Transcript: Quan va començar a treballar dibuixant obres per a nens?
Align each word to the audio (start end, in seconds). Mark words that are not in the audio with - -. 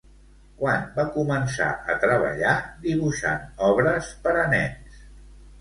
Quan 0.61 0.79
va 0.95 1.05
començar 1.17 1.67
a 1.93 1.97
treballar 2.05 2.55
dibuixant 2.87 3.47
obres 3.69 4.11
per 4.25 4.35
a 4.47 4.51
nens? 4.57 5.07